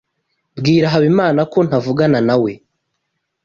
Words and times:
Bwira 0.59 0.87
Habimana 0.93 1.41
ko 1.51 1.59
ntavugana 1.67 2.19
nawe. 2.27 2.51